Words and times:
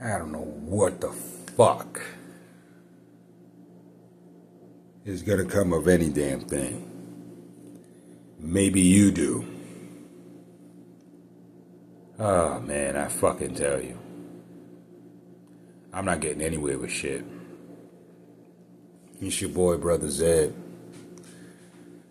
I 0.00 0.16
don't 0.16 0.30
know 0.30 0.44
what 0.44 1.00
the 1.00 1.10
fuck 1.10 2.00
is 5.04 5.22
gonna 5.22 5.44
come 5.44 5.72
of 5.72 5.88
any 5.88 6.08
damn 6.08 6.40
thing. 6.40 6.84
Maybe 8.38 8.80
you 8.80 9.10
do. 9.10 9.44
Oh 12.16 12.60
man, 12.60 12.96
I 12.96 13.08
fucking 13.08 13.56
tell 13.56 13.82
you. 13.82 13.98
I'm 15.92 16.04
not 16.04 16.20
getting 16.20 16.42
anywhere 16.42 16.78
with 16.78 16.92
shit. 16.92 17.24
It's 19.20 19.40
your 19.40 19.50
boy, 19.50 19.78
Brother 19.78 20.08
Zed, 20.08 20.54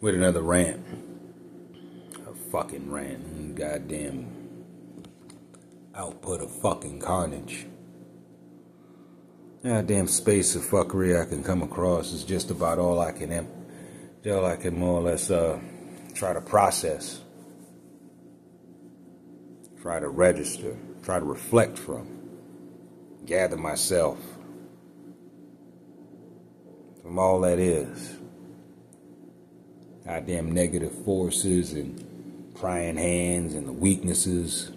with 0.02 0.14
another 0.14 0.42
rant. 0.42 0.86
A 2.28 2.34
fucking 2.52 2.92
rant. 2.92 3.56
Goddamn 3.56 4.28
output 5.96 6.42
of 6.42 6.52
fucking 6.52 7.00
carnage. 7.00 7.66
Goddamn 9.68 10.08
space 10.08 10.56
of 10.56 10.62
fuckery 10.62 11.22
I 11.22 11.26
can 11.26 11.44
come 11.44 11.62
across 11.62 12.14
is 12.14 12.24
just 12.24 12.52
about 12.52 12.80
all 12.80 13.02
I 13.02 13.12
can, 13.12 13.46
all 14.26 14.46
I 14.46 14.56
can 14.56 14.80
more 14.80 15.02
or 15.02 15.02
less 15.02 15.30
uh, 15.30 15.60
try 16.14 16.32
to 16.32 16.40
process, 16.40 17.20
try 19.82 20.00
to 20.00 20.08
register, 20.08 20.78
try 21.04 21.20
to 21.20 21.26
reflect 21.26 21.78
from, 21.78 22.08
gather 23.26 23.58
myself 23.58 24.18
from 27.02 27.20
all 27.20 27.42
that 27.42 27.60
is. 27.60 28.16
Goddamn 30.06 30.54
negative 30.54 30.94
forces 31.04 31.74
and 31.74 32.56
prying 32.56 32.96
hands 32.96 33.54
and 33.54 33.68
the 33.68 33.74
weaknesses 33.74 34.70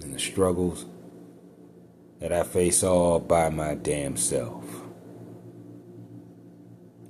and 0.00 0.14
the 0.14 0.18
struggles 0.18 0.86
that 2.20 2.32
I 2.32 2.42
face 2.42 2.82
all 2.82 3.20
by 3.20 3.48
my 3.48 3.74
damn 3.74 4.16
self. 4.16 4.64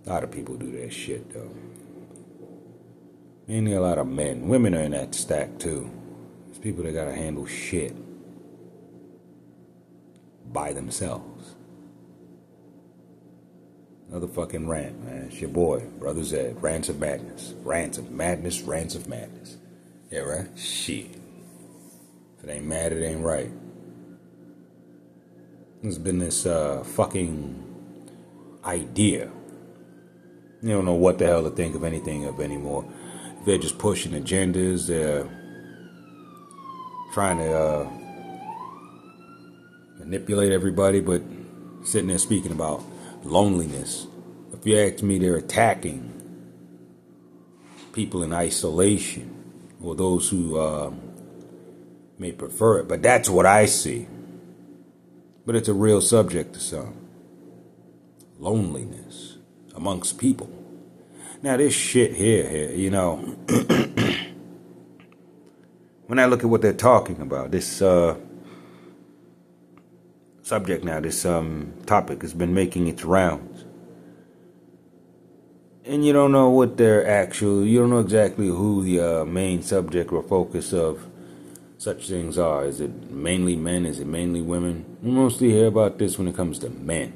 A 0.06 0.08
lot 0.08 0.24
of 0.24 0.30
people 0.30 0.56
do 0.56 0.70
that 0.80 0.92
shit 0.92 1.32
though. 1.32 1.54
Mainly 3.46 3.72
a 3.72 3.80
lot 3.80 3.98
of 3.98 4.06
men. 4.06 4.48
Women 4.48 4.74
are 4.74 4.80
in 4.80 4.92
that 4.92 5.14
stack 5.14 5.58
too. 5.58 5.90
It's 6.50 6.58
people 6.58 6.84
that 6.84 6.92
gotta 6.92 7.14
handle 7.14 7.46
shit 7.46 7.94
by 10.52 10.72
themselves. 10.72 11.54
Another 14.08 14.28
fucking 14.28 14.66
rant, 14.68 15.04
man. 15.04 15.28
It's 15.30 15.40
your 15.40 15.50
boy, 15.50 15.80
Brother 15.98 16.24
Zed. 16.24 16.62
Rants 16.62 16.88
of 16.88 16.98
madness. 16.98 17.52
Rants 17.62 17.98
of 17.98 18.10
madness, 18.10 18.62
rants 18.62 18.94
of 18.94 19.06
madness. 19.06 19.58
Yeah, 20.10 20.20
right? 20.20 20.48
Shit. 20.58 21.10
If 22.38 22.44
it 22.44 22.50
ain't 22.50 22.64
mad, 22.64 22.92
it 22.92 23.04
ain't 23.04 23.22
right. 23.22 23.50
There's 25.80 25.98
been 25.98 26.18
this 26.18 26.44
uh, 26.44 26.82
fucking 26.82 27.64
idea. 28.64 29.30
You 30.60 30.70
don't 30.70 30.84
know 30.84 30.94
what 30.94 31.18
the 31.18 31.26
hell 31.26 31.44
to 31.44 31.50
think 31.50 31.76
of 31.76 31.84
anything 31.84 32.24
of 32.24 32.40
anymore. 32.40 32.84
They're 33.46 33.58
just 33.58 33.78
pushing 33.78 34.10
agendas. 34.12 34.88
They're 34.88 35.28
trying 37.12 37.38
to 37.38 37.56
uh, 37.56 37.90
manipulate 40.00 40.50
everybody, 40.50 40.98
but 40.98 41.22
sitting 41.84 42.08
there 42.08 42.18
speaking 42.18 42.50
about 42.50 42.82
loneliness. 43.22 44.08
If 44.52 44.66
you 44.66 44.76
ask 44.80 45.04
me, 45.04 45.18
they're 45.18 45.36
attacking 45.36 46.12
people 47.92 48.24
in 48.24 48.32
isolation 48.32 49.32
or 49.80 49.94
those 49.94 50.28
who 50.28 50.60
um, 50.60 51.00
may 52.18 52.32
prefer 52.32 52.80
it. 52.80 52.88
But 52.88 53.00
that's 53.00 53.30
what 53.30 53.46
I 53.46 53.66
see. 53.66 54.08
But 55.48 55.56
it's 55.56 55.68
a 55.68 55.72
real 55.72 56.02
subject 56.02 56.52
to 56.52 56.60
some 56.60 56.94
loneliness 58.38 59.38
amongst 59.74 60.18
people. 60.18 60.50
Now, 61.42 61.56
this 61.56 61.72
shit 61.72 62.12
here, 62.12 62.46
here, 62.46 62.70
you 62.72 62.90
know, 62.90 63.16
when 66.06 66.18
I 66.18 66.26
look 66.26 66.40
at 66.40 66.50
what 66.50 66.60
they're 66.60 66.74
talking 66.74 67.22
about, 67.22 67.50
this 67.50 67.80
uh, 67.80 68.18
subject 70.42 70.84
now, 70.84 71.00
this 71.00 71.24
um, 71.24 71.72
topic 71.86 72.20
has 72.20 72.34
been 72.34 72.52
making 72.52 72.86
its 72.86 73.02
rounds. 73.02 73.64
And 75.86 76.04
you 76.04 76.12
don't 76.12 76.32
know 76.32 76.50
what 76.50 76.76
their 76.76 77.08
actual, 77.08 77.64
you 77.64 77.78
don't 77.78 77.88
know 77.88 78.00
exactly 78.00 78.48
who 78.48 78.84
the 78.84 79.00
uh, 79.00 79.24
main 79.24 79.62
subject 79.62 80.12
or 80.12 80.22
focus 80.22 80.74
of 80.74 81.06
such 81.78 82.06
things 82.06 82.36
are. 82.36 82.66
Is 82.66 82.82
it 82.82 83.10
mainly 83.10 83.56
men? 83.56 83.86
Is 83.86 83.98
it 83.98 84.06
mainly 84.06 84.42
women? 84.42 84.87
We 85.00 85.12
mostly 85.12 85.50
hear 85.50 85.68
about 85.68 85.98
this 85.98 86.18
when 86.18 86.26
it 86.26 86.34
comes 86.34 86.58
to 86.60 86.70
men. 86.70 87.12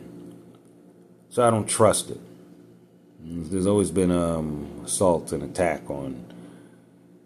So 1.31 1.47
I 1.47 1.51
don't 1.51 1.69
trust 1.69 2.11
it. 2.11 2.21
There's 3.21 3.67
always 3.67 3.91
been 3.91 4.13
um, 4.13 4.83
assaults 4.85 5.33
and 5.33 5.43
attack 5.43 5.91
on 5.91 6.33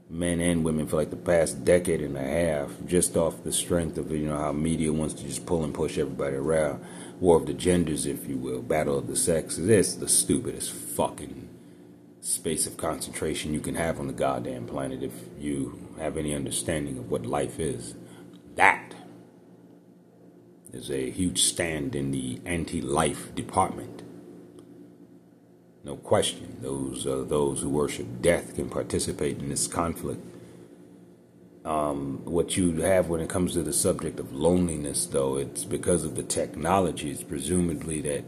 men 0.08 0.40
and 0.40 0.64
women 0.64 0.86
for 0.86 0.96
like 0.96 1.10
the 1.10 1.16
past 1.16 1.64
decade 1.64 2.00
and 2.00 2.16
a 2.16 2.22
half, 2.22 2.70
just 2.86 3.16
off 3.16 3.42
the 3.44 3.52
strength 3.52 3.98
of 3.98 4.10
you 4.10 4.28
know 4.28 4.36
how 4.36 4.52
media 4.52 4.92
wants 4.92 5.14
to 5.14 5.24
just 5.24 5.44
pull 5.44 5.64
and 5.64 5.74
push 5.74 5.98
everybody 5.98 6.36
around. 6.36 6.82
War 7.20 7.36
of 7.36 7.46
the 7.46 7.54
genders, 7.54 8.06
if 8.06 8.28
you 8.28 8.36
will, 8.36 8.62
battle 8.62 8.98
of 8.98 9.08
the 9.08 9.16
sexes. 9.16 9.68
It's 9.68 9.94
the 9.94 10.08
stupidest 10.08 10.70
fucking 10.70 11.48
space 12.20 12.66
of 12.66 12.76
concentration 12.76 13.52
you 13.52 13.60
can 13.60 13.74
have 13.74 14.00
on 14.00 14.06
the 14.06 14.12
goddamn 14.12 14.66
planet 14.66 15.02
if 15.02 15.12
you 15.38 15.88
have 15.98 16.16
any 16.16 16.34
understanding 16.34 16.98
of 16.98 17.10
what 17.10 17.26
life 17.26 17.60
is. 17.60 17.94
That 18.54 18.95
is 20.76 20.90
a 20.90 21.10
huge 21.10 21.42
stand 21.42 21.94
in 21.94 22.10
the 22.10 22.40
anti-life 22.44 23.34
department. 23.34 24.02
No 25.82 25.96
question, 25.96 26.58
those 26.60 27.06
uh, 27.06 27.24
those 27.26 27.60
who 27.62 27.70
worship 27.70 28.06
death 28.20 28.54
can 28.56 28.68
participate 28.68 29.38
in 29.38 29.48
this 29.48 29.66
conflict. 29.66 30.20
Um, 31.64 32.20
what 32.24 32.56
you 32.56 32.80
have 32.82 33.08
when 33.08 33.20
it 33.20 33.28
comes 33.28 33.54
to 33.54 33.62
the 33.62 33.72
subject 33.72 34.20
of 34.20 34.32
loneliness, 34.32 35.06
though, 35.06 35.36
it's 35.36 35.64
because 35.64 36.04
of 36.04 36.14
the 36.14 36.22
technology. 36.22 37.10
It's 37.10 37.22
presumably 37.22 38.00
that 38.02 38.24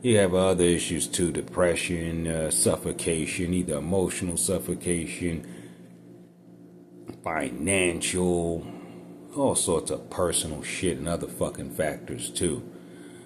you 0.00 0.16
have 0.18 0.34
other 0.34 0.64
issues 0.64 1.06
too: 1.06 1.30
depression, 1.32 2.26
uh, 2.26 2.50
suffocation, 2.50 3.52
either 3.52 3.78
emotional 3.78 4.36
suffocation, 4.36 5.44
financial, 7.22 8.66
all 9.34 9.54
sorts 9.54 9.90
of 9.90 10.10
personal 10.10 10.62
shit, 10.62 10.98
and 10.98 11.08
other 11.08 11.26
fucking 11.26 11.70
factors 11.70 12.30
too. 12.30 12.62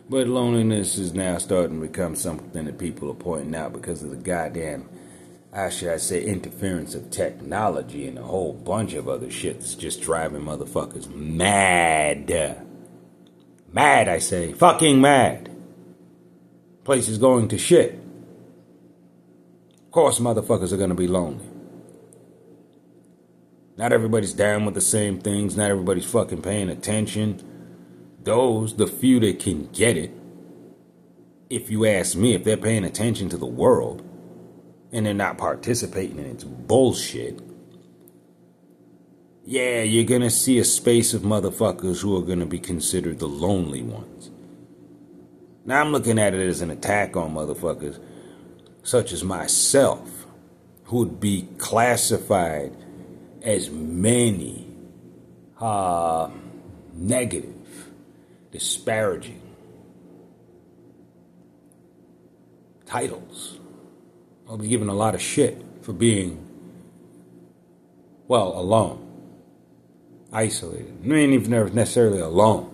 But 0.08 0.28
loneliness 0.28 0.98
is 0.98 1.14
now 1.14 1.38
starting 1.38 1.80
to 1.80 1.86
become 1.86 2.14
something 2.14 2.64
that 2.64 2.78
people 2.78 3.10
are 3.10 3.14
pointing 3.14 3.56
out 3.56 3.72
because 3.72 4.04
of 4.04 4.10
the 4.10 4.16
goddamn, 4.16 4.88
how 5.52 5.68
should 5.68 5.88
I 5.88 5.96
say, 5.96 6.22
interference 6.22 6.94
of 6.94 7.10
technology 7.10 8.06
and 8.06 8.18
a 8.18 8.22
whole 8.22 8.52
bunch 8.52 8.94
of 8.94 9.08
other 9.08 9.30
shit 9.30 9.58
that's 9.58 9.74
just 9.74 10.00
driving 10.00 10.42
motherfuckers 10.42 11.12
mad. 11.12 12.30
Mad, 13.72 14.08
I 14.08 14.18
say. 14.20 14.52
Fucking 14.52 15.00
mad. 15.00 15.50
Place 16.84 17.08
is 17.08 17.18
going 17.18 17.48
to 17.48 17.58
shit. 17.58 17.94
Of 19.86 19.90
course, 19.90 20.20
motherfuckers 20.20 20.72
are 20.72 20.76
gonna 20.76 20.94
be 20.94 21.08
lonely. 21.08 21.44
Not 23.76 23.92
everybody's 23.92 24.32
down 24.32 24.64
with 24.64 24.74
the 24.74 24.80
same 24.80 25.18
things. 25.18 25.56
Not 25.56 25.70
everybody's 25.70 26.06
fucking 26.06 26.42
paying 26.42 26.70
attention 26.70 27.42
those, 28.26 28.74
the 28.74 28.86
few 28.86 29.20
that 29.20 29.40
can 29.40 29.68
get 29.68 29.96
it, 29.96 30.10
if 31.48 31.70
you 31.70 31.86
ask 31.86 32.16
me, 32.16 32.34
if 32.34 32.44
they're 32.44 32.56
paying 32.56 32.84
attention 32.84 33.28
to 33.30 33.38
the 33.38 33.46
world 33.46 34.02
and 34.92 35.06
they're 35.06 35.14
not 35.14 35.38
participating 35.38 36.18
in 36.18 36.26
its 36.26 36.44
bullshit, 36.44 37.40
yeah, 39.44 39.80
you're 39.80 40.04
gonna 40.04 40.28
see 40.28 40.58
a 40.58 40.64
space 40.64 41.14
of 41.14 41.22
motherfuckers 41.22 42.02
who 42.02 42.16
are 42.18 42.26
gonna 42.26 42.46
be 42.46 42.58
considered 42.58 43.20
the 43.20 43.28
lonely 43.28 43.80
ones. 43.80 44.30
Now 45.64 45.80
I'm 45.80 45.92
looking 45.92 46.18
at 46.18 46.34
it 46.34 46.46
as 46.48 46.60
an 46.60 46.70
attack 46.70 47.16
on 47.16 47.32
motherfuckers 47.32 48.00
such 48.82 49.12
as 49.12 49.22
myself, 49.22 50.26
who 50.84 50.98
would 50.98 51.20
be 51.20 51.48
classified 51.58 52.72
as 53.46 53.70
many 53.70 54.66
uh, 55.60 56.28
negative 56.92 57.54
disparaging 58.50 59.40
titles. 62.84 63.60
I'll 64.48 64.58
be 64.58 64.68
given 64.68 64.88
a 64.88 64.94
lot 64.94 65.14
of 65.14 65.22
shit 65.22 65.62
for 65.82 65.92
being, 65.92 66.44
well, 68.26 68.58
alone, 68.58 69.06
isolated. 70.32 70.92
I 71.04 71.06
mean, 71.06 71.32
even 71.32 71.50
necessarily 71.72 72.20
alone. 72.20 72.72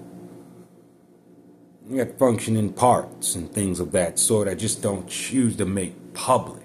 You 1.88 2.02
got 2.02 2.18
functioning 2.18 2.72
parts 2.72 3.34
and 3.34 3.52
things 3.52 3.78
of 3.78 3.92
that 3.92 4.18
sort 4.18 4.48
I 4.48 4.54
just 4.54 4.80
don't 4.80 5.06
choose 5.08 5.56
to 5.56 5.66
make 5.66 6.14
public. 6.14 6.62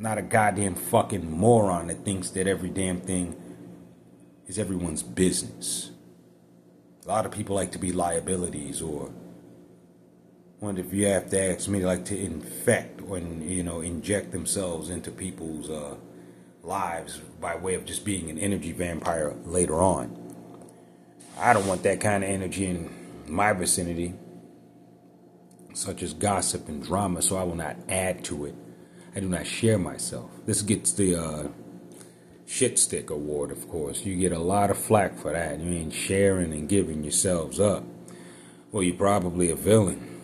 Not 0.00 0.16
a 0.16 0.22
goddamn 0.22 0.76
fucking 0.76 1.30
moron 1.30 1.88
that 1.88 2.06
thinks 2.06 2.30
that 2.30 2.46
every 2.46 2.70
damn 2.70 3.02
thing 3.02 3.36
is 4.46 4.58
everyone's 4.58 5.02
business. 5.02 5.90
A 7.04 7.08
lot 7.08 7.26
of 7.26 7.32
people 7.32 7.54
like 7.54 7.70
to 7.72 7.78
be 7.78 7.92
liabilities 7.92 8.80
or 8.80 9.12
wonder 10.58 10.80
if 10.80 10.94
you 10.94 11.04
have 11.04 11.28
to 11.30 11.52
ask 11.52 11.68
me 11.68 11.84
like 11.84 12.06
to 12.06 12.18
infect 12.18 13.02
or 13.08 13.18
you 13.18 13.62
know 13.62 13.82
inject 13.82 14.32
themselves 14.32 14.88
into 14.88 15.10
people's 15.10 15.68
uh, 15.68 15.96
lives 16.62 17.18
by 17.38 17.54
way 17.54 17.74
of 17.74 17.84
just 17.84 18.02
being 18.02 18.30
an 18.30 18.38
energy 18.38 18.72
vampire 18.72 19.34
later 19.44 19.82
on. 19.82 20.16
I 21.38 21.52
don't 21.52 21.66
want 21.66 21.82
that 21.82 22.00
kind 22.00 22.24
of 22.24 22.30
energy 22.30 22.64
in 22.64 22.88
my 23.26 23.52
vicinity, 23.52 24.14
such 25.74 26.02
as 26.02 26.14
gossip 26.14 26.70
and 26.70 26.82
drama, 26.82 27.20
so 27.20 27.36
I 27.36 27.42
will 27.42 27.54
not 27.54 27.76
add 27.86 28.24
to 28.24 28.46
it. 28.46 28.54
I 29.14 29.20
do 29.20 29.28
not 29.28 29.46
share 29.46 29.78
myself. 29.78 30.30
This 30.46 30.62
gets 30.62 30.92
the 30.92 31.16
uh, 31.16 31.48
shit 32.46 32.78
stick 32.78 33.10
award, 33.10 33.50
of 33.50 33.68
course. 33.68 34.04
You 34.04 34.16
get 34.16 34.32
a 34.32 34.38
lot 34.38 34.70
of 34.70 34.78
flack 34.78 35.18
for 35.18 35.32
that. 35.32 35.60
You 35.60 35.72
ain't 35.72 35.92
sharing 35.92 36.52
and 36.52 36.68
giving 36.68 37.02
yourselves 37.02 37.58
up. 37.58 37.84
Well, 38.70 38.84
you're 38.84 38.96
probably 38.96 39.50
a 39.50 39.56
villain, 39.56 40.20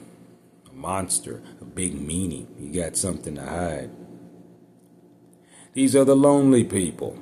a 0.71 0.73
monster, 0.73 1.43
a 1.61 1.65
big 1.65 1.95
meanie. 1.95 2.47
You 2.61 2.73
got 2.73 2.97
something 2.97 3.35
to 3.35 3.43
hide. 3.43 3.91
These 5.73 5.97
are 5.97 6.05
the 6.05 6.17
lonely 6.17 6.63
people. 6.63 7.19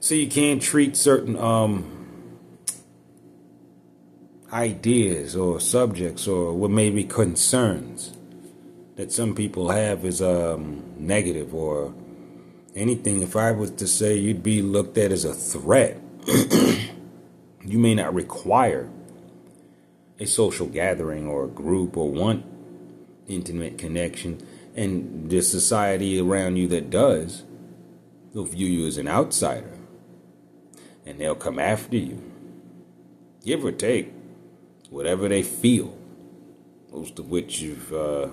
So 0.00 0.14
you 0.14 0.28
can't 0.28 0.62
treat 0.62 0.96
certain 0.96 1.36
um, 1.36 2.38
ideas 4.50 5.36
or 5.36 5.60
subjects 5.60 6.26
or 6.26 6.54
what 6.54 6.70
may 6.70 6.90
be 6.90 7.04
concerns 7.04 8.16
that 8.96 9.12
some 9.12 9.34
people 9.34 9.70
have 9.70 10.04
is 10.04 10.20
um, 10.20 10.84
negative 10.98 11.54
or 11.54 11.94
anything. 12.74 13.22
If 13.22 13.36
I 13.36 13.52
was 13.52 13.70
to 13.72 13.86
say 13.86 14.16
you'd 14.16 14.42
be 14.42 14.62
looked 14.62 14.98
at 14.98 15.12
as 15.12 15.24
a 15.24 15.34
threat, 15.34 16.00
you 16.26 17.78
may 17.78 17.94
not 17.94 18.14
require 18.14 18.88
a 20.18 20.26
social 20.26 20.66
gathering 20.66 21.26
or 21.26 21.44
a 21.44 21.48
group 21.48 21.96
or 21.96 22.10
want 22.10 22.44
intimate 23.26 23.78
connection. 23.78 24.46
And 24.74 25.30
the 25.30 25.42
society 25.42 26.20
around 26.20 26.56
you 26.56 26.68
that 26.68 26.90
does 26.90 27.44
They'll 28.32 28.44
view 28.44 28.66
you 28.66 28.86
as 28.86 28.96
an 28.96 29.08
outsider 29.08 29.78
and 31.04 31.20
they'll 31.20 31.34
come 31.34 31.58
after 31.58 31.96
you. 31.96 32.22
Give 33.44 33.64
or 33.64 33.72
take, 33.72 34.12
whatever 34.88 35.28
they 35.28 35.42
feel, 35.42 35.96
most 36.90 37.18
of 37.18 37.28
which 37.28 37.60
you've. 37.60 37.92
uh, 37.92 38.28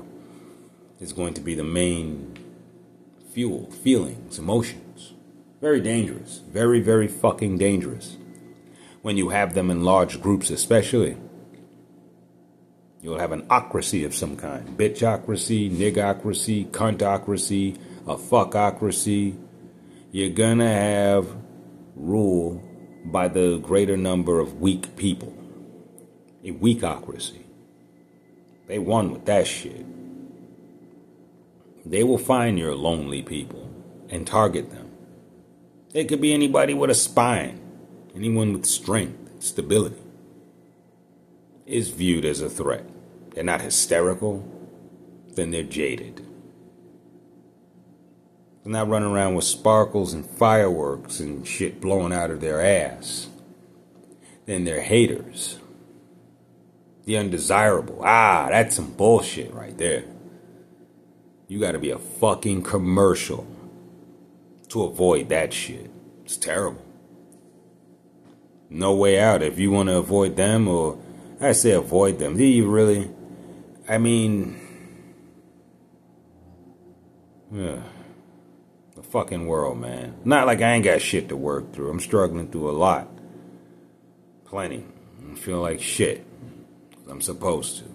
is 1.00 1.14
going 1.14 1.34
to 1.34 1.42
be 1.42 1.56
the 1.56 1.64
main 1.64 2.38
fuel, 3.34 3.72
feelings, 3.72 4.38
emotions. 4.40 5.14
Very 5.62 5.82
dangerous. 5.82 6.42
Very, 6.50 6.80
very 6.80 7.08
fucking 7.08 7.58
dangerous. 7.58 8.18
When 9.02 9.18
you 9.18 9.30
have 9.30 9.54
them 9.54 9.70
in 9.70 9.84
large 9.84 10.22
groups, 10.22 10.50
especially. 10.50 11.18
You'll 13.02 13.20
have 13.20 13.32
an 13.32 13.44
ocracy 13.44 14.06
of 14.06 14.14
some 14.14 14.36
kind. 14.36 14.78
Bitchocracy, 14.78 15.72
nigocracy, 15.72 16.70
cuntocracy, 16.70 17.78
a 18.06 18.16
fuckocracy, 18.16 19.38
you're 20.12 20.32
gonna 20.32 20.68
have 20.68 21.28
rule 21.96 22.62
by 23.06 23.28
the 23.28 23.58
greater 23.60 23.96
number 23.96 24.40
of 24.40 24.60
weak 24.60 24.96
people. 24.98 25.34
A 26.44 26.52
weakocracy. 26.52 27.44
They 28.68 28.80
won 28.80 29.12
with 29.12 29.26
that 29.26 29.48
shit. 29.48 29.86
They 31.90 32.04
will 32.04 32.20
find 32.20 32.60
your 32.60 32.76
lonely 32.76 33.24
people 33.24 33.68
and 34.10 34.26
target 34.26 34.70
them. 34.70 34.92
It 35.92 36.08
could 36.08 36.22
be 36.22 36.34
anybody 36.34 36.76
with 36.76 36.92
a 36.92 36.96
spine, 36.96 37.60
anyone 38.16 38.54
with 38.54 38.68
strength, 38.68 39.44
stability, 39.44 39.98
is 41.66 41.90
viewed 41.90 42.26
as 42.26 42.42
a 42.42 42.50
threat. 42.50 42.86
They're 43.34 43.44
not 43.44 43.62
hysterical, 43.62 44.48
then 45.34 45.50
they're 45.50 45.64
jaded. 45.64 46.18
They're 48.64 48.74
not 48.74 48.88
running 48.88 49.10
around 49.10 49.34
with 49.34 49.46
sparkles 49.46 50.14
and 50.14 50.24
fireworks 50.24 51.20
and 51.20 51.48
shit 51.48 51.82
blowing 51.82 52.14
out 52.14 52.30
of 52.30 52.40
their 52.40 52.62
ass. 52.62 53.30
Then 54.46 54.64
they're 54.64 54.82
haters. 54.82 55.58
The 57.06 57.18
undesirable. 57.18 58.02
Ah, 58.04 58.48
that's 58.52 58.76
some 58.76 58.92
bullshit 58.92 59.52
right 59.56 59.76
there. 59.76 60.04
You 61.50 61.60
gotta 61.60 61.80
be 61.80 61.90
a 61.90 61.98
fucking 61.98 62.64
commercial 62.64 63.46
to 64.70 64.84
avoid 64.84 65.28
that 65.30 65.52
shit. 65.52 65.92
It's 66.24 66.38
terrible. 66.38 66.86
No 68.70 68.96
way 68.96 69.20
out. 69.20 69.44
If 69.44 69.60
you 69.60 69.72
want 69.72 69.90
to 69.90 69.98
avoid 69.98 70.38
them, 70.38 70.70
or 70.70 70.98
I 71.42 71.52
say 71.52 71.72
avoid 71.72 72.20
them, 72.20 72.38
do 72.38 72.46
you 72.46 72.70
really? 72.70 73.12
I 73.90 73.98
mean, 73.98 74.62
yeah 77.52 77.82
the 79.00 79.08
fucking 79.08 79.48
world, 79.48 79.80
man. 79.80 80.16
Not 80.26 80.46
like 80.46 80.62
I 80.62 80.74
ain't 80.74 80.84
got 80.84 81.02
shit 81.02 81.30
to 81.30 81.38
work 81.38 81.72
through. 81.72 81.90
I'm 81.90 82.02
struggling 82.02 82.52
through 82.52 82.70
a 82.70 82.72
lot. 82.72 83.08
Plenty. 84.46 84.84
I 85.32 85.36
feel 85.36 85.62
like 85.62 85.82
shit. 85.82 86.26
I'm 87.10 87.22
supposed 87.22 87.78
to. 87.78 87.86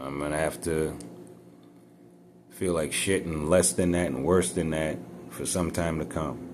I'm 0.00 0.20
gonna 0.20 0.36
have 0.36 0.60
to 0.62 0.96
feel 2.56 2.72
like 2.72 2.90
shit 2.90 3.26
and 3.26 3.50
less 3.50 3.74
than 3.74 3.90
that 3.90 4.06
and 4.06 4.24
worse 4.24 4.52
than 4.52 4.70
that 4.70 4.96
for 5.28 5.44
some 5.44 5.70
time 5.70 5.98
to 5.98 6.06
come. 6.06 6.48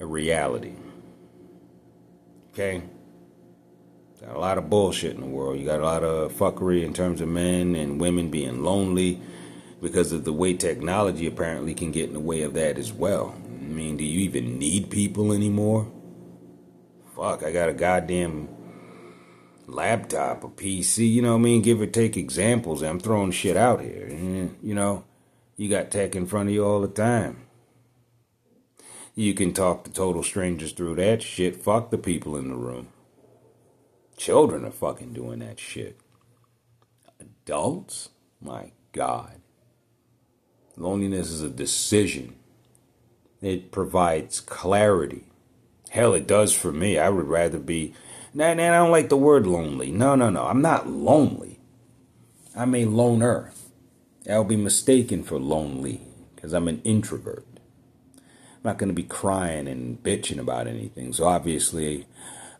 A 0.00 0.06
reality. 0.06 0.72
Okay? 2.50 2.82
Got 4.20 4.34
a 4.34 4.40
lot 4.40 4.58
of 4.58 4.68
bullshit 4.68 5.14
in 5.14 5.20
the 5.20 5.28
world. 5.28 5.60
You 5.60 5.64
got 5.64 5.78
a 5.78 5.84
lot 5.84 6.02
of 6.02 6.32
fuckery 6.32 6.82
in 6.82 6.92
terms 6.92 7.20
of 7.20 7.28
men 7.28 7.76
and 7.76 8.00
women 8.00 8.30
being 8.30 8.64
lonely 8.64 9.20
because 9.80 10.10
of 10.10 10.24
the 10.24 10.32
way 10.32 10.54
technology 10.54 11.28
apparently 11.28 11.72
can 11.72 11.92
get 11.92 12.08
in 12.08 12.14
the 12.14 12.20
way 12.20 12.42
of 12.42 12.54
that 12.54 12.78
as 12.78 12.92
well. 12.92 13.36
I 13.46 13.62
mean, 13.62 13.96
do 13.96 14.02
you 14.02 14.18
even 14.22 14.58
need 14.58 14.90
people 14.90 15.32
anymore? 15.32 15.86
Fuck, 17.14 17.44
I 17.44 17.52
got 17.52 17.68
a 17.68 17.72
goddamn 17.72 18.48
laptop, 19.68 20.42
a 20.42 20.48
PC, 20.48 21.10
you 21.10 21.22
know 21.22 21.32
what 21.32 21.40
I 21.40 21.42
mean? 21.42 21.62
Give 21.62 21.80
or 21.80 21.86
take 21.86 22.16
examples. 22.16 22.82
I'm 22.82 22.98
throwing 22.98 23.30
shit 23.30 23.56
out 23.56 23.80
here. 23.80 24.08
Eh? 24.10 24.48
You 24.62 24.74
know, 24.74 25.04
you 25.56 25.68
got 25.68 25.90
tech 25.90 26.16
in 26.16 26.26
front 26.26 26.48
of 26.48 26.54
you 26.54 26.64
all 26.64 26.80
the 26.80 26.88
time. 26.88 27.44
You 29.14 29.34
can 29.34 29.52
talk 29.52 29.84
to 29.84 29.92
total 29.92 30.22
strangers 30.22 30.72
through 30.72 30.94
that 30.96 31.22
shit. 31.22 31.56
Fuck 31.56 31.90
the 31.90 31.98
people 31.98 32.36
in 32.36 32.48
the 32.48 32.56
room. 32.56 32.88
Children 34.16 34.64
are 34.64 34.70
fucking 34.70 35.12
doing 35.12 35.40
that 35.40 35.60
shit. 35.60 35.98
Adults? 37.20 38.10
My 38.40 38.72
God. 38.92 39.40
Loneliness 40.76 41.30
is 41.30 41.42
a 41.42 41.48
decision. 41.48 42.36
It 43.42 43.72
provides 43.72 44.40
clarity. 44.40 45.24
Hell, 45.90 46.14
it 46.14 46.26
does 46.26 46.52
for 46.52 46.72
me. 46.72 46.98
I 46.98 47.08
would 47.08 47.26
rather 47.26 47.58
be. 47.58 47.94
Nah, 48.34 48.50
I 48.50 48.54
don't 48.54 48.90
like 48.90 49.08
the 49.08 49.16
word 49.16 49.46
lonely. 49.46 49.90
No, 49.90 50.14
no, 50.14 50.30
no. 50.30 50.44
I'm 50.44 50.62
not 50.62 50.88
lonely. 50.88 51.58
I'm 52.54 52.74
a 52.74 52.84
loner. 52.84 53.52
I'll 54.28 54.44
be 54.44 54.56
mistaken 54.56 55.22
for 55.22 55.38
lonely 55.38 56.02
because 56.34 56.52
I'm 56.52 56.68
an 56.68 56.82
introvert. 56.84 57.46
I'm 58.16 58.62
not 58.64 58.78
going 58.78 58.88
to 58.88 58.94
be 58.94 59.04
crying 59.04 59.68
and 59.68 60.02
bitching 60.02 60.38
about 60.38 60.66
anything. 60.66 61.12
So 61.12 61.24
obviously, 61.24 62.06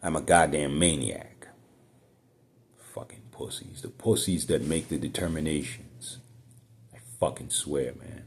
I'm 0.03 0.17
a 0.17 0.21
goddamn 0.21 0.79
maniac. 0.79 1.49
Fucking 2.95 3.23
pussies. 3.33 3.83
The 3.83 3.89
pussies 3.89 4.47
that 4.47 4.63
make 4.63 4.89
the 4.89 4.99
determinations. 4.99 6.19
I 6.95 6.99
fucking 7.21 7.51
swear, 7.51 7.93
man. 7.95 8.25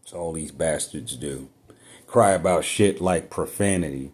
That's 0.00 0.12
all 0.12 0.32
these 0.32 0.52
bastards 0.52 1.16
do. 1.16 1.50
Cry 2.06 2.30
about 2.32 2.64
shit 2.64 3.00
like 3.00 3.28
profanity 3.28 4.12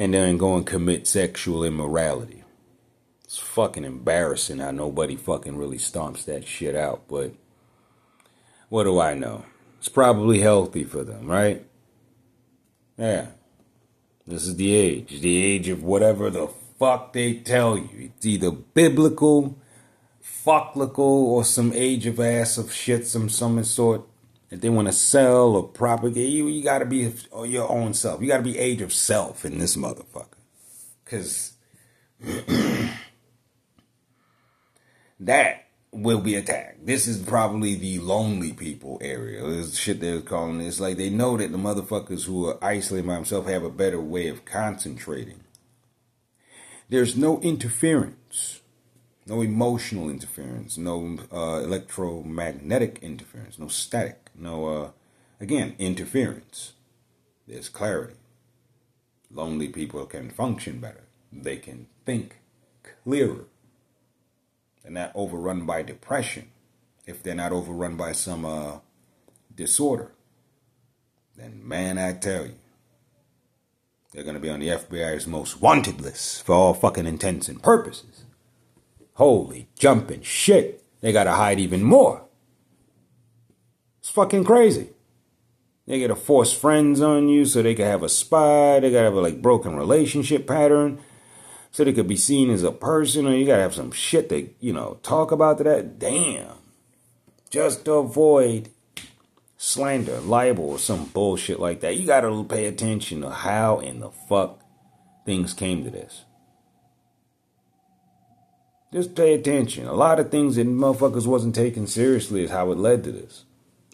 and 0.00 0.14
then 0.14 0.38
go 0.38 0.56
and 0.56 0.66
commit 0.66 1.06
sexual 1.06 1.62
immorality. 1.62 2.42
It's 3.22 3.36
fucking 3.36 3.84
embarrassing 3.84 4.58
how 4.58 4.70
nobody 4.70 5.14
fucking 5.14 5.58
really 5.58 5.76
stomps 5.76 6.24
that 6.24 6.46
shit 6.46 6.74
out, 6.74 7.02
but 7.06 7.34
what 8.70 8.84
do 8.84 8.98
I 8.98 9.12
know? 9.12 9.44
It's 9.76 9.90
probably 9.90 10.40
healthy 10.40 10.84
for 10.84 11.04
them, 11.04 11.26
right? 11.26 11.66
Yeah. 12.96 13.26
This 14.26 14.46
is 14.46 14.56
the 14.56 14.74
age. 14.74 15.20
The 15.20 15.44
age 15.44 15.68
of 15.68 15.82
whatever 15.82 16.30
the 16.30 16.48
fuck 16.78 17.12
they 17.12 17.34
tell 17.34 17.76
you. 17.76 18.10
It's 18.16 18.24
either 18.24 18.52
biblical 18.52 19.58
fucklical 20.24 20.98
or 20.98 21.44
some 21.44 21.74
age 21.74 22.06
of 22.06 22.18
ass 22.18 22.56
of 22.56 22.72
shit, 22.72 23.06
some 23.06 23.28
some 23.28 23.62
sort. 23.64 24.06
If 24.50 24.60
they 24.60 24.68
want 24.68 24.88
to 24.88 24.92
sell 24.92 25.54
or 25.54 25.62
propagate, 25.62 26.28
you 26.30 26.48
you 26.48 26.62
got 26.64 26.80
to 26.80 26.84
be 26.84 27.12
your 27.46 27.70
own 27.70 27.94
self. 27.94 28.20
You 28.20 28.28
got 28.28 28.38
to 28.38 28.42
be 28.42 28.58
age 28.58 28.80
of 28.80 28.92
self 28.92 29.44
in 29.44 29.58
this 29.58 29.76
motherfucker, 29.76 30.26
because 31.04 31.52
that 35.20 35.66
will 35.92 36.20
be 36.20 36.34
attacked. 36.34 36.86
This 36.86 37.06
is 37.06 37.22
probably 37.22 37.74
the 37.74 37.98
lonely 38.00 38.52
people 38.52 38.98
area. 39.00 39.42
This 39.44 39.76
shit 39.76 40.00
they're 40.00 40.20
calling 40.20 40.60
it. 40.60 40.66
It's 40.66 40.80
like 40.80 40.96
they 40.96 41.10
know 41.10 41.36
that 41.36 41.52
the 41.52 41.58
motherfuckers 41.58 42.24
who 42.24 42.48
are 42.48 42.62
isolating 42.62 43.08
by 43.08 43.14
themselves 43.14 43.48
have 43.48 43.64
a 43.64 43.70
better 43.70 44.00
way 44.00 44.28
of 44.28 44.44
concentrating. 44.44 45.40
There's 46.88 47.16
no 47.16 47.40
interference, 47.40 48.59
no 49.30 49.42
emotional 49.42 50.10
interference, 50.10 50.76
no 50.76 51.16
uh, 51.32 51.60
electromagnetic 51.62 52.98
interference, 53.00 53.60
no 53.60 53.68
static, 53.68 54.28
no, 54.34 54.66
uh, 54.66 54.90
again, 55.40 55.76
interference. 55.78 56.72
There's 57.46 57.68
clarity. 57.68 58.16
Lonely 59.30 59.68
people 59.68 60.04
can 60.06 60.30
function 60.30 60.80
better. 60.80 61.04
They 61.32 61.58
can 61.58 61.86
think 62.04 62.40
clearer. 63.04 63.44
They're 64.82 64.90
not 64.90 65.12
overrun 65.14 65.64
by 65.64 65.82
depression. 65.82 66.48
If 67.06 67.22
they're 67.22 67.36
not 67.36 67.52
overrun 67.52 67.96
by 67.96 68.10
some 68.12 68.44
uh, 68.44 68.78
disorder, 69.54 70.10
then 71.36 71.60
man, 71.62 71.98
I 71.98 72.14
tell 72.14 72.46
you, 72.46 72.54
they're 74.12 74.24
going 74.24 74.34
to 74.34 74.40
be 74.40 74.50
on 74.50 74.58
the 74.58 74.68
FBI's 74.68 75.28
most 75.28 75.62
wanted 75.62 76.00
list 76.00 76.42
for 76.42 76.52
all 76.52 76.74
fucking 76.74 77.06
intents 77.06 77.48
and 77.48 77.62
purposes. 77.62 78.24
Holy 79.20 79.68
jumping 79.78 80.22
shit. 80.22 80.82
They 81.02 81.12
got 81.12 81.24
to 81.24 81.32
hide 81.32 81.60
even 81.60 81.82
more. 81.82 82.24
It's 83.98 84.08
fucking 84.08 84.44
crazy. 84.44 84.88
They 85.86 86.00
got 86.00 86.06
to 86.06 86.16
force 86.16 86.54
friends 86.54 87.02
on 87.02 87.28
you 87.28 87.44
so 87.44 87.60
they 87.60 87.74
can 87.74 87.84
have 87.84 88.02
a 88.02 88.08
spy. 88.08 88.80
They 88.80 88.90
got 88.90 89.00
to 89.00 89.04
have 89.04 89.12
a 89.12 89.20
like 89.20 89.42
broken 89.42 89.76
relationship 89.76 90.46
pattern 90.46 91.00
so 91.70 91.84
they 91.84 91.92
could 91.92 92.08
be 92.08 92.16
seen 92.16 92.48
as 92.48 92.62
a 92.62 92.72
person 92.72 93.26
or 93.26 93.34
you 93.34 93.44
got 93.44 93.56
to 93.56 93.62
have 93.62 93.74
some 93.74 93.92
shit 93.92 94.30
to, 94.30 94.48
you 94.58 94.72
know, 94.72 94.98
talk 95.02 95.32
about 95.32 95.58
that. 95.58 95.98
Damn. 95.98 96.56
Just 97.50 97.84
to 97.84 97.92
avoid 97.96 98.70
slander, 99.58 100.18
libel, 100.20 100.70
or 100.70 100.78
some 100.78 101.04
bullshit 101.04 101.60
like 101.60 101.80
that. 101.80 101.98
You 101.98 102.06
gotta 102.06 102.42
pay 102.44 102.64
attention 102.64 103.20
to 103.20 103.28
how 103.28 103.80
in 103.80 104.00
the 104.00 104.08
fuck 104.08 104.62
things 105.26 105.52
came 105.52 105.84
to 105.84 105.90
this. 105.90 106.24
Just 108.92 109.14
pay 109.14 109.34
attention. 109.34 109.86
A 109.86 109.92
lot 109.92 110.18
of 110.18 110.30
things 110.30 110.56
that 110.56 110.66
motherfuckers 110.66 111.26
wasn't 111.26 111.54
taken 111.54 111.86
seriously 111.86 112.42
is 112.42 112.50
how 112.50 112.72
it 112.72 112.78
led 112.78 113.04
to 113.04 113.12
this. 113.12 113.44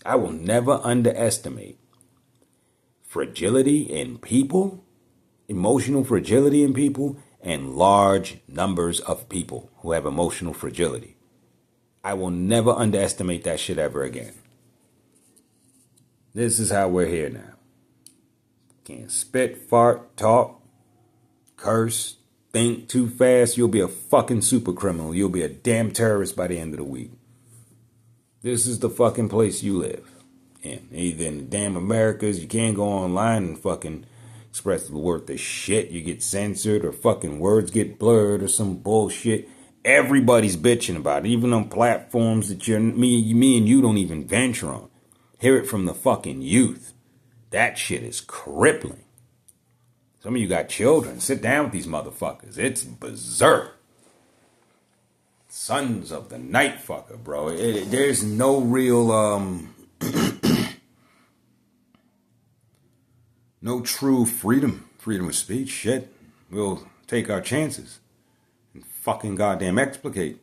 I 0.04 0.16
will 0.16 0.32
never 0.32 0.80
underestimate 0.82 1.78
fragility 3.02 3.82
in 3.82 4.18
people, 4.18 4.84
emotional 5.48 6.04
fragility 6.04 6.62
in 6.62 6.72
people, 6.72 7.18
and 7.42 7.74
large 7.74 8.38
numbers 8.48 9.00
of 9.00 9.28
people 9.28 9.70
who 9.78 9.92
have 9.92 10.06
emotional 10.06 10.54
fragility. 10.54 11.16
I 12.02 12.14
will 12.14 12.30
never 12.30 12.70
underestimate 12.70 13.44
that 13.44 13.60
shit 13.60 13.78
ever 13.78 14.02
again. 14.02 14.32
This 16.34 16.58
is 16.58 16.70
how 16.70 16.88
we're 16.88 17.06
here 17.06 17.30
now. 17.30 17.54
Can't 18.84 19.10
spit, 19.10 19.68
fart, 19.68 20.16
talk, 20.16 20.62
curse, 21.56 22.16
think 22.56 22.88
too 22.88 23.06
fast. 23.06 23.58
You'll 23.58 23.68
be 23.68 23.80
a 23.80 23.88
fucking 23.88 24.40
super 24.40 24.72
criminal. 24.72 25.14
You'll 25.14 25.28
be 25.28 25.42
a 25.42 25.48
damn 25.48 25.90
terrorist 25.90 26.34
by 26.34 26.46
the 26.46 26.58
end 26.58 26.72
of 26.72 26.78
the 26.78 26.84
week. 26.84 27.10
This 28.40 28.66
is 28.66 28.78
the 28.78 28.88
fucking 28.88 29.28
place 29.28 29.62
you 29.62 29.76
live 29.76 30.08
in. 30.62 30.88
Either 30.90 31.26
in 31.26 31.36
the 31.36 31.42
damn 31.42 31.76
Americas, 31.76 32.40
you 32.40 32.48
can't 32.48 32.74
go 32.74 32.84
online 32.84 33.44
and 33.44 33.58
fucking 33.58 34.06
express 34.48 34.88
the 34.88 34.96
word 34.96 35.26
the 35.26 35.36
shit. 35.36 35.90
You 35.90 36.00
get 36.00 36.22
censored 36.22 36.82
or 36.82 36.92
fucking 36.92 37.40
words 37.40 37.70
get 37.70 37.98
blurred 37.98 38.42
or 38.42 38.48
some 38.48 38.78
bullshit. 38.78 39.50
Everybody's 39.84 40.56
bitching 40.56 40.96
about 40.96 41.26
it, 41.26 41.28
even 41.28 41.52
on 41.52 41.68
platforms 41.68 42.48
that 42.48 42.66
you're 42.66 42.80
me, 42.80 43.34
me 43.34 43.58
and 43.58 43.68
you 43.68 43.82
don't 43.82 43.98
even 43.98 44.26
venture 44.26 44.68
on. 44.68 44.88
Hear 45.38 45.58
it 45.58 45.66
from 45.66 45.84
the 45.84 45.92
fucking 45.92 46.40
youth. 46.40 46.94
That 47.50 47.76
shit 47.76 48.02
is 48.02 48.22
crippling. 48.22 49.04
Some 50.26 50.34
of 50.34 50.42
you 50.42 50.48
got 50.48 50.68
children. 50.68 51.20
Sit 51.20 51.40
down 51.40 51.66
with 51.66 51.72
these 51.72 51.86
motherfuckers. 51.86 52.58
It's 52.58 52.82
berserk. 52.82 53.76
Sons 55.46 56.10
of 56.10 56.30
the 56.30 56.36
night 56.38 56.78
fucker, 56.84 57.16
bro. 57.16 57.50
It, 57.50 57.60
it, 57.60 57.90
there's 57.92 58.24
no 58.24 58.58
real, 58.58 59.12
um, 59.12 59.72
no 63.62 63.82
true 63.82 64.26
freedom, 64.26 64.90
freedom 64.98 65.28
of 65.28 65.36
speech. 65.36 65.68
Shit. 65.68 66.12
We'll 66.50 66.88
take 67.06 67.30
our 67.30 67.40
chances 67.40 68.00
and 68.74 68.84
fucking 68.84 69.36
goddamn 69.36 69.78
explicate 69.78 70.40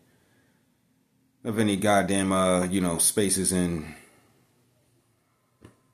of 1.43 1.59
any 1.59 1.75
goddamn, 1.75 2.31
uh, 2.31 2.67
you 2.67 2.79
know, 2.79 2.99
spaces 2.99 3.51
in 3.51 3.95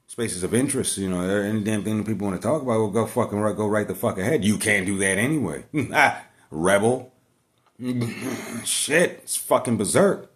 spaces 0.09 0.43
of 0.43 0.53
interest. 0.55 0.97
You 0.97 1.07
know, 1.07 1.21
any 1.21 1.61
damn 1.61 1.83
thing 1.83 1.97
that 1.97 2.07
people 2.07 2.27
want 2.27 2.41
to 2.41 2.45
talk 2.45 2.63
about, 2.63 2.79
well, 2.79 2.89
go 2.89 3.05
fucking 3.05 3.39
right, 3.39 3.55
go 3.55 3.67
right 3.67 3.87
the 3.87 3.95
fuck 3.95 4.17
ahead. 4.17 4.43
You 4.43 4.57
can't 4.57 4.85
do 4.85 4.97
that 4.97 5.17
anyway. 5.17 5.63
Rebel. 6.51 7.13
Shit, 8.65 9.11
it's 9.23 9.37
fucking 9.37 9.77
berserk. 9.77 10.29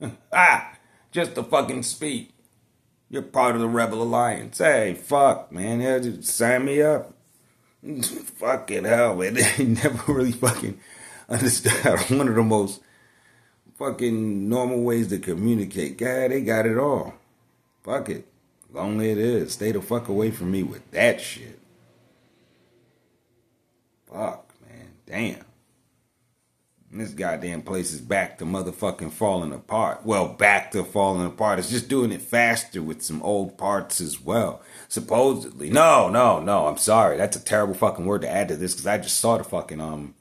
ah, 0.32 0.76
just 1.12 1.36
to 1.36 1.44
fucking 1.44 1.84
speak. 1.84 2.30
You're 3.08 3.22
part 3.22 3.54
of 3.54 3.60
the 3.60 3.68
Rebel 3.68 4.02
Alliance. 4.02 4.58
Hey, 4.58 4.94
fuck, 4.94 5.52
man. 5.52 5.80
Yeah, 5.80 6.20
sign 6.20 6.64
me 6.64 6.82
up. 6.82 7.14
fucking 8.38 8.84
hell, 8.84 9.14
man. 9.16 9.34
They 9.34 9.64
never 9.64 10.12
really 10.12 10.32
fucking 10.32 10.80
understood 11.28 12.00
one 12.10 12.28
of 12.28 12.34
the 12.34 12.42
most 12.42 12.80
fucking 13.78 14.48
normal 14.48 14.82
ways 14.82 15.08
to 15.08 15.18
communicate. 15.18 15.96
God, 15.96 16.32
they 16.32 16.40
got 16.40 16.66
it 16.66 16.76
all. 16.76 17.14
Fuck 17.84 18.08
it. 18.08 18.26
Lonely 18.74 19.10
it 19.10 19.18
is. 19.18 19.52
Stay 19.52 19.70
the 19.70 19.80
fuck 19.80 20.08
away 20.08 20.32
from 20.32 20.50
me 20.50 20.64
with 20.64 20.90
that 20.90 21.20
shit. 21.20 21.60
Fuck, 24.08 24.52
man. 24.68 24.88
Damn. 25.06 25.44
This 26.90 27.10
goddamn 27.10 27.62
place 27.62 27.92
is 27.92 28.00
back 28.00 28.38
to 28.38 28.44
motherfucking 28.44 29.12
falling 29.12 29.52
apart. 29.52 30.04
Well, 30.04 30.28
back 30.28 30.72
to 30.72 30.82
falling 30.84 31.26
apart. 31.26 31.60
It's 31.60 31.70
just 31.70 31.88
doing 31.88 32.10
it 32.10 32.22
faster 32.22 32.82
with 32.82 33.02
some 33.02 33.22
old 33.22 33.56
parts 33.56 34.00
as 34.00 34.20
well. 34.20 34.60
Supposedly. 34.88 35.70
No, 35.70 36.08
no, 36.08 36.40
no. 36.40 36.66
I'm 36.66 36.76
sorry. 36.76 37.16
That's 37.16 37.36
a 37.36 37.44
terrible 37.44 37.74
fucking 37.74 38.06
word 38.06 38.22
to 38.22 38.30
add 38.30 38.48
to 38.48 38.56
this 38.56 38.74
because 38.74 38.86
I 38.86 38.98
just 38.98 39.18
saw 39.18 39.38
the 39.38 39.44
fucking 39.44 39.80
um 39.80 40.14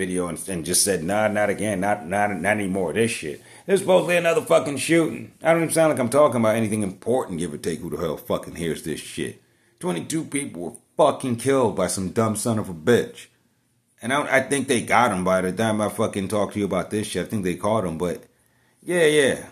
video 0.00 0.28
and, 0.28 0.48
and 0.48 0.64
just 0.64 0.82
said, 0.82 1.04
nah, 1.04 1.28
not 1.28 1.50
again, 1.50 1.80
not 1.80 2.06
not 2.06 2.30
not 2.40 2.56
anymore. 2.56 2.94
This 2.94 3.10
shit. 3.10 3.42
There's 3.66 3.80
supposedly 3.80 4.16
another 4.16 4.40
fucking 4.40 4.78
shooting. 4.78 5.32
I 5.42 5.52
don't 5.52 5.62
even 5.62 5.74
sound 5.74 5.90
like 5.90 6.00
I'm 6.00 6.08
talking 6.08 6.40
about 6.40 6.56
anything 6.56 6.82
important, 6.82 7.38
give 7.38 7.52
or 7.52 7.58
take 7.58 7.80
who 7.80 7.90
the 7.90 7.98
hell 7.98 8.16
fucking 8.16 8.56
hears 8.56 8.82
this 8.82 9.00
shit. 9.00 9.42
22 9.80 10.24
people 10.24 10.62
were 10.62 10.72
fucking 10.96 11.36
killed 11.36 11.76
by 11.76 11.86
some 11.86 12.10
dumb 12.10 12.34
son 12.34 12.58
of 12.58 12.68
a 12.68 12.74
bitch. 12.74 13.26
And 14.02 14.12
I, 14.12 14.38
I 14.38 14.40
think 14.40 14.66
they 14.66 14.80
got 14.80 15.12
him 15.12 15.22
by 15.24 15.42
the 15.42 15.52
time 15.52 15.80
I 15.80 15.90
fucking 15.90 16.28
talk 16.28 16.52
to 16.52 16.58
you 16.58 16.64
about 16.64 16.90
this 16.90 17.08
shit. 17.08 17.26
I 17.26 17.28
think 17.28 17.44
they 17.44 17.54
caught 17.54 17.84
him, 17.84 17.98
but 17.98 18.24
yeah, 18.82 19.06
yeah. 19.06 19.46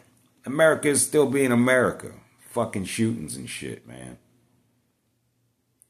America 0.47 0.88
is 0.88 1.07
still 1.07 1.26
being 1.28 1.52
America. 1.52 2.12
Fucking 2.50 2.87
shootings 2.87 3.37
and 3.37 3.49
shit, 3.49 3.87
man. 3.87 4.17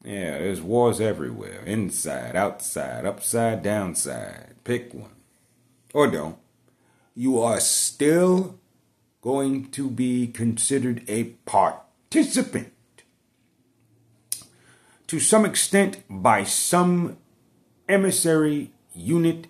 Yeah, 0.05 0.39
there's 0.39 0.63
wars 0.63 1.01
everywhere. 1.01 1.63
Inside, 1.67 2.37
outside, 2.37 3.05
upside, 3.05 3.63
downside. 3.63 4.48
Pick 4.69 4.93
one. 4.93 5.17
Or 5.95 6.09
don't 6.09 6.37
you 7.15 7.41
are 7.41 7.59
still 7.59 8.61
going 9.23 9.71
to 9.71 9.91
be 9.91 10.27
considered 10.29 11.03
a 11.09 11.25
participant 11.47 12.73
to 15.07 15.19
some 15.19 15.47
extent 15.47 16.05
by 16.09 16.45
some 16.45 17.17
emissary 17.89 18.71
unit 18.95 19.49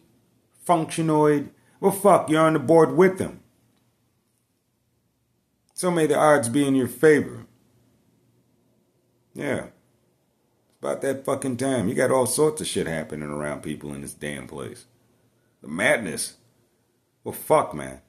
functionoid. 0.65 1.49
Well, 1.81 1.91
fuck, 1.91 2.31
you're 2.31 2.41
on 2.41 2.53
the 2.53 2.61
board 2.61 2.97
with 2.97 3.19
them. 3.19 3.41
So 5.75 5.91
may 5.91 6.07
the 6.07 6.17
odds 6.17 6.49
be 6.49 6.65
in 6.65 6.77
your 6.77 6.89
favor. 6.89 7.45
Yeah. 9.35 9.67
About 10.81 11.03
that 11.03 11.25
fucking 11.25 11.57
time. 11.57 11.89
You 11.89 11.95
got 11.97 12.13
all 12.13 12.27
sorts 12.27 12.61
of 12.61 12.69
shit 12.69 12.87
happening 12.87 13.29
around 13.29 13.65
people 13.65 13.93
in 13.93 14.03
this 14.03 14.15
damn 14.15 14.47
place. 14.47 14.87
The 15.62 15.69
madness 15.69 16.37
well, 17.29 17.35
fuck, 17.35 17.75
man. 17.75 18.00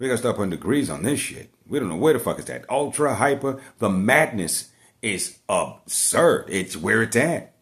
We 0.00 0.08
gotta 0.08 0.18
start 0.18 0.34
putting 0.34 0.50
degrees 0.50 0.90
on 0.90 1.04
this 1.04 1.20
shit. 1.20 1.50
We 1.68 1.78
don't 1.78 1.88
know 1.88 1.96
where 1.96 2.12
the 2.12 2.18
fuck 2.18 2.40
is 2.40 2.46
that. 2.46 2.68
Ultra 2.68 3.14
hyper. 3.14 3.60
The 3.78 3.88
madness 3.88 4.70
is 5.00 5.38
absurd. 5.48 6.46
It's 6.48 6.76
where 6.76 7.02
it's 7.02 7.14
at. 7.14 7.54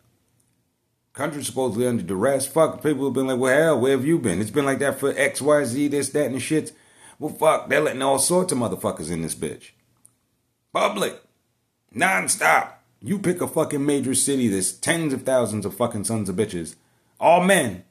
Country's 1.13 1.49
supposedly 1.49 1.87
under 1.87 2.03
duress. 2.03 2.47
Fuck, 2.47 2.83
people 2.83 3.05
have 3.05 3.13
been 3.13 3.27
like, 3.27 3.39
well, 3.39 3.63
hell, 3.63 3.81
where 3.81 3.91
have 3.93 4.07
you 4.07 4.19
been? 4.19 4.41
It's 4.41 4.51
been 4.51 4.65
like 4.65 4.79
that 4.79 4.99
for 4.99 5.13
X, 5.15 5.43
Y, 5.43 5.65
Z, 5.65 5.89
this, 5.89 6.09
that, 6.09 6.31
and 6.31 6.41
shit. 6.41 6.73
Well, 7.19 7.35
fuck, 7.35 7.69
they're 7.69 7.83
letting 7.83 8.01
all 8.01 8.19
sorts 8.19 8.51
of 8.51 8.57
motherfuckers 8.57 9.11
in 9.11 9.21
this 9.21 9.35
bitch. 9.35 9.73
Public. 10.73 11.21
Non-stop. 11.93 12.83
You 13.03 13.19
pick 13.19 13.43
a 13.43 13.47
fucking 13.47 13.85
major 13.85 14.15
city, 14.15 14.49
there's 14.49 14.73
tens 14.73 15.13
of 15.13 15.25
thousands 15.25 15.67
of 15.67 15.77
fucking 15.77 16.05
sons 16.05 16.31
of 16.31 16.37
bitches. 16.37 16.77
All 17.21 17.45
men. 17.45 17.85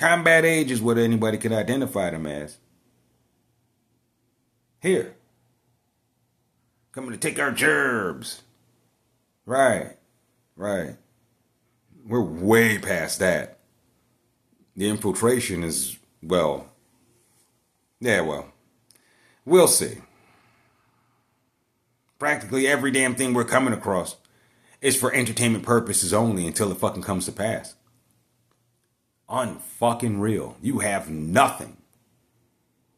Combat 0.00 0.46
age 0.46 0.70
is 0.70 0.80
what 0.80 0.96
anybody 0.96 1.36
could 1.36 1.52
identify 1.52 2.08
them 2.08 2.26
as. 2.26 2.56
Here. 4.80 5.14
Coming 6.92 7.10
to 7.10 7.18
take 7.18 7.38
our 7.38 7.52
gerbs. 7.52 8.40
Right. 9.44 9.98
Right. 10.56 10.96
We're 12.06 12.22
way 12.22 12.78
past 12.78 13.18
that. 13.18 13.58
the 14.74 14.88
infiltration 14.88 15.62
is, 15.62 15.98
well, 16.22 16.72
yeah, 18.00 18.22
well, 18.22 18.50
we'll 19.44 19.68
see. 19.68 19.98
Practically 22.18 22.66
every 22.66 22.90
damn 22.90 23.14
thing 23.14 23.34
we're 23.34 23.44
coming 23.44 23.74
across 23.74 24.16
is 24.80 24.96
for 24.98 25.12
entertainment 25.12 25.64
purposes 25.66 26.14
only 26.14 26.46
until 26.46 26.72
it 26.72 26.78
fucking 26.78 27.02
comes 27.02 27.26
to 27.26 27.32
pass. 27.32 27.74
Unfucking 29.30 30.20
real. 30.20 30.56
You 30.60 30.80
have 30.80 31.08
nothing 31.08 31.76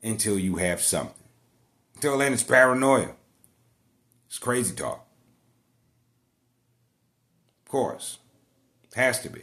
until 0.03 0.39
you 0.39 0.57
have 0.57 0.81
something. 0.81 1.15
Until 1.95 2.19
then, 2.19 2.33
it's 2.33 2.43
paranoia. 2.43 3.11
It's 4.27 4.39
crazy 4.39 4.75
talk. 4.75 5.07
Of 7.65 7.71
course. 7.71 8.19
Has 8.95 9.21
to 9.21 9.31
be. 9.31 9.43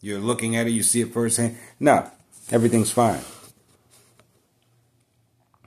You're 0.00 0.18
looking 0.18 0.56
at 0.56 0.66
it, 0.66 0.70
you 0.70 0.82
see 0.82 1.00
it 1.00 1.12
firsthand. 1.12 1.56
No, 1.78 2.10
everything's 2.50 2.90
fine. 2.90 3.20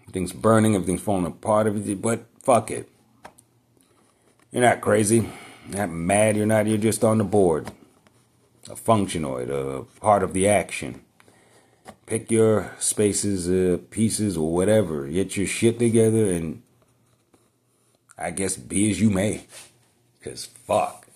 Everything's 0.01 0.33
burning, 0.33 0.75
everything's 0.75 1.01
falling 1.01 1.25
apart, 1.25 1.67
everything, 1.67 1.97
but 1.97 2.25
fuck 2.41 2.71
it. 2.71 2.89
You're 4.51 4.63
not 4.63 4.81
crazy. 4.81 5.29
You're 5.69 5.77
not 5.77 5.89
mad, 5.89 6.37
you're 6.37 6.45
not, 6.45 6.67
you're 6.67 6.77
just 6.77 7.03
on 7.03 7.17
the 7.17 7.23
board. 7.23 7.71
A 8.67 8.73
functionoid, 8.75 9.49
a 9.49 9.83
part 9.99 10.23
of 10.23 10.33
the 10.33 10.47
action. 10.47 11.01
Pick 12.05 12.31
your 12.31 12.71
spaces, 12.79 13.49
uh, 13.49 13.77
pieces, 13.89 14.37
or 14.37 14.51
whatever. 14.51 15.07
Get 15.07 15.37
your 15.37 15.45
shit 15.45 15.77
together 15.77 16.31
and 16.31 16.63
I 18.17 18.31
guess 18.31 18.55
be 18.55 18.89
as 18.89 18.99
you 18.99 19.09
may. 19.09 19.45
Because 20.17 20.45
fuck. 20.45 21.07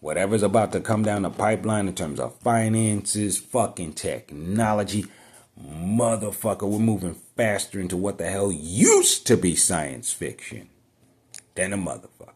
Whatever's 0.00 0.42
about 0.42 0.72
to 0.72 0.80
come 0.80 1.02
down 1.02 1.22
the 1.22 1.30
pipeline 1.30 1.88
in 1.88 1.94
terms 1.94 2.20
of 2.20 2.36
finances, 2.36 3.38
fucking 3.38 3.94
technology, 3.94 5.06
motherfucker, 5.60 6.68
we're 6.68 6.78
moving 6.78 7.14
faster 7.36 7.80
into 7.80 7.96
what 7.96 8.18
the 8.18 8.30
hell 8.30 8.52
used 8.52 9.26
to 9.26 9.36
be 9.36 9.54
science 9.54 10.12
fiction 10.12 10.68
than 11.54 11.72
a 11.72 11.78
motherfucker. 11.78 12.32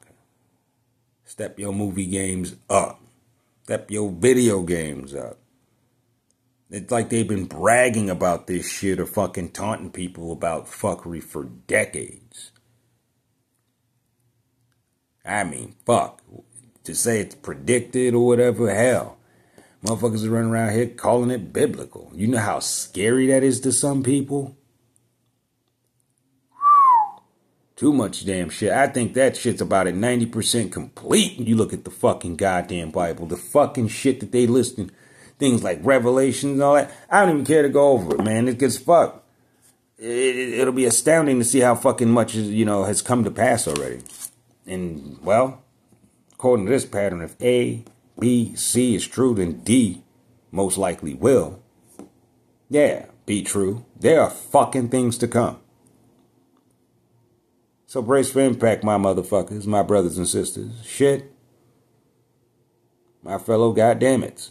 Step 1.25 1.59
your 1.59 1.73
movie 1.73 2.07
games 2.07 2.57
up. 2.69 3.01
Step 3.71 3.89
your 3.89 4.11
video 4.11 4.63
games 4.63 5.15
up. 5.15 5.39
It's 6.71 6.91
like 6.91 7.09
they've 7.09 7.29
been 7.29 7.45
bragging 7.45 8.11
about 8.11 8.49
this 8.49 8.69
shit 8.69 8.99
or 8.99 9.07
fucking 9.07 9.51
taunting 9.51 9.93
people 9.93 10.33
about 10.33 10.67
fuckery 10.67 11.23
for 11.23 11.45
decades. 11.45 12.51
I 15.25 15.45
mean, 15.45 15.77
fuck. 15.87 16.21
To 16.83 16.97
say 16.97 17.21
it's 17.21 17.37
predicted 17.37 18.13
or 18.13 18.27
whatever, 18.27 18.75
hell. 18.75 19.19
Motherfuckers 19.85 20.27
are 20.27 20.31
running 20.31 20.51
around 20.51 20.73
here 20.73 20.89
calling 20.89 21.31
it 21.31 21.53
biblical. 21.53 22.11
You 22.13 22.27
know 22.27 22.39
how 22.39 22.59
scary 22.59 23.29
that 23.29 23.45
is 23.45 23.61
to 23.61 23.71
some 23.71 24.03
people? 24.03 24.57
Too 27.81 27.95
much 27.95 28.27
damn 28.27 28.51
shit. 28.51 28.73
I 28.73 28.89
think 28.89 29.15
that 29.15 29.39
shit's 29.39 29.63
about 29.63 29.87
at 29.87 29.95
90% 29.95 30.71
complete 30.71 31.39
you 31.39 31.57
look 31.57 31.73
at 31.73 31.85
the 31.85 31.91
fucking 31.91 32.37
goddamn 32.37 32.91
Bible. 32.91 33.25
The 33.25 33.39
fucking 33.39 33.89
shit 33.89 34.21
that 34.21 34.33
they 34.33 34.47
listing. 34.47 34.91
Things 35.39 35.65
like 35.65 35.79
Revelation 35.81 36.51
and 36.51 36.63
all 36.63 36.75
that. 36.75 36.93
I 37.09 37.21
don't 37.21 37.31
even 37.31 37.47
care 37.47 37.63
to 37.63 37.71
go 37.71 37.93
over 37.93 38.17
it, 38.17 38.23
man. 38.23 38.49
It 38.49 38.59
gets 38.59 38.77
fucked. 38.77 39.27
It, 39.97 40.63
will 40.63 40.73
be 40.73 40.85
astounding 40.85 41.39
to 41.39 41.45
see 41.45 41.61
how 41.61 41.75
fucking 41.75 42.11
much, 42.11 42.35
you 42.35 42.67
know, 42.67 42.85
has 42.85 43.01
come 43.01 43.25
to 43.25 43.31
pass 43.31 43.67
already. 43.67 44.03
And, 44.67 45.19
well, 45.23 45.63
according 46.35 46.67
to 46.67 46.73
this 46.73 46.85
pattern, 46.85 47.23
if 47.23 47.35
A, 47.41 47.83
B, 48.19 48.55
C 48.57 48.95
is 48.95 49.09
true, 49.09 49.33
then 49.33 49.61
D 49.61 50.03
most 50.51 50.77
likely 50.77 51.15
will. 51.15 51.63
Yeah, 52.69 53.07
be 53.25 53.43
true. 53.43 53.87
There 53.99 54.21
are 54.21 54.29
fucking 54.29 54.91
things 54.91 55.17
to 55.17 55.27
come. 55.27 55.61
So 57.91 58.01
brace 58.01 58.31
for 58.31 58.39
impact, 58.39 58.85
my 58.85 58.97
motherfuckers, 58.97 59.67
my 59.67 59.83
brothers 59.83 60.17
and 60.17 60.29
sisters. 60.29 60.71
Shit. 60.85 61.33
My 63.21 63.37
fellow 63.37 63.75
goddammits. 63.75 64.51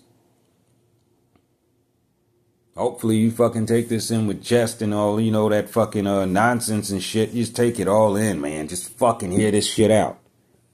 Hopefully 2.76 3.16
you 3.16 3.32
fucking 3.32 3.66
take 3.66 3.88
this 3.88 4.12
in 4.12 4.28
with 4.28 4.44
chest 4.44 4.82
and 4.82 4.94
all, 4.94 5.22
you 5.22 5.32
know, 5.32 5.48
that 5.48 5.70
fucking 5.70 6.06
uh, 6.06 6.26
nonsense 6.26 6.90
and 6.90 7.02
shit. 7.02 7.32
just 7.32 7.56
take 7.56 7.80
it 7.80 7.88
all 7.88 8.18
in, 8.18 8.42
man. 8.42 8.68
Just 8.68 8.90
fucking 8.98 9.32
hear 9.32 9.52
this 9.52 9.72
shit 9.72 9.90
out. 9.90 10.20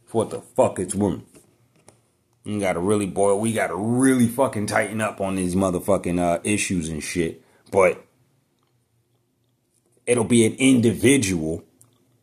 For 0.07 0.23
what 0.23 0.31
the 0.31 0.41
fuck 0.41 0.79
it's 0.79 0.95
worth. 0.95 1.21
You 2.45 2.59
gotta 2.59 2.79
really 2.79 3.05
boil, 3.05 3.39
we 3.39 3.53
gotta 3.53 3.75
really 3.75 4.27
fucking 4.27 4.65
tighten 4.65 5.01
up 5.01 5.21
on 5.21 5.35
these 5.35 5.53
motherfucking 5.53 6.19
uh, 6.19 6.39
issues 6.43 6.89
and 6.89 7.03
shit. 7.03 7.43
But 7.69 8.03
it'll 10.07 10.23
be 10.23 10.47
an 10.47 10.55
individual 10.55 11.63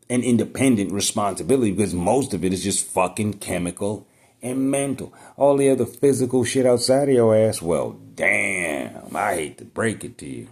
an 0.09 0.23
independent 0.23 0.91
responsibility 0.91 1.71
because 1.71 1.93
most 1.93 2.33
of 2.33 2.43
it 2.43 2.53
is 2.53 2.63
just 2.63 2.85
fucking 2.85 3.35
chemical 3.35 4.07
and 4.41 4.69
mental. 4.69 5.13
All 5.37 5.57
the 5.57 5.69
other 5.69 5.85
physical 5.85 6.43
shit 6.43 6.65
outside 6.65 7.09
of 7.09 7.15
your 7.15 7.35
ass, 7.35 7.61
well, 7.61 7.99
damn, 8.15 9.15
I 9.15 9.35
hate 9.35 9.57
to 9.59 9.65
break 9.65 10.03
it 10.03 10.17
to 10.19 10.27
you. 10.27 10.49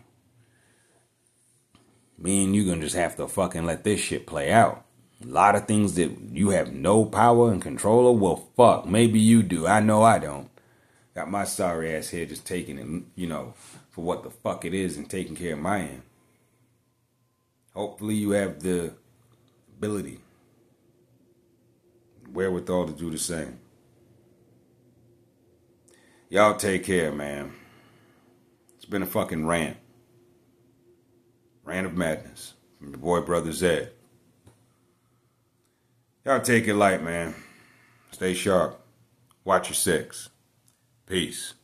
Me 2.17 2.43
and 2.43 2.55
you 2.55 2.65
gonna 2.65 2.81
just 2.81 2.95
have 2.95 3.15
to 3.17 3.27
fucking 3.27 3.65
let 3.65 3.83
this 3.83 3.99
shit 3.99 4.25
play 4.25 4.51
out. 4.51 4.85
A 5.23 5.27
lot 5.27 5.55
of 5.55 5.67
things 5.67 5.95
that 5.95 6.11
you 6.31 6.49
have 6.49 6.73
no 6.73 7.05
power 7.05 7.51
and 7.51 7.61
control 7.61 8.11
of, 8.11 8.19
well, 8.19 8.47
fuck, 8.55 8.87
maybe 8.87 9.19
you 9.19 9.43
do. 9.43 9.67
I 9.67 9.79
know 9.79 10.01
I 10.01 10.19
don't. 10.19 10.49
Got 11.13 11.29
my 11.29 11.43
sorry 11.43 11.93
ass 11.93 12.09
here 12.09 12.25
just 12.25 12.47
taking 12.47 12.79
it, 12.79 13.03
you 13.15 13.27
know, 13.27 13.53
for 13.89 14.03
what 14.03 14.23
the 14.23 14.29
fuck 14.29 14.65
it 14.65 14.73
is 14.73 14.97
and 14.97 15.09
taking 15.09 15.35
care 15.35 15.53
of 15.53 15.59
my 15.59 15.79
end. 15.81 16.01
Hopefully 17.73 18.15
you 18.15 18.31
have 18.31 18.61
the 18.61 18.93
ability, 19.81 20.19
wherewithal 22.31 22.85
to 22.85 22.93
do 22.93 23.09
the 23.09 23.17
same. 23.17 23.59
Y'all 26.29 26.55
take 26.55 26.83
care, 26.83 27.11
man. 27.11 27.51
It's 28.75 28.85
been 28.85 29.01
a 29.01 29.07
fucking 29.07 29.47
rant. 29.47 29.77
Rant 31.63 31.87
of 31.87 31.97
madness 31.97 32.53
from 32.77 32.89
your 32.89 32.99
boy, 32.99 33.21
Brother 33.21 33.51
Zed. 33.51 33.93
Y'all 36.25 36.41
take 36.41 36.67
it 36.67 36.75
light, 36.75 37.01
man. 37.01 37.33
Stay 38.11 38.35
sharp. 38.35 38.79
Watch 39.43 39.69
your 39.69 39.75
six. 39.75 40.29
Peace. 41.07 41.55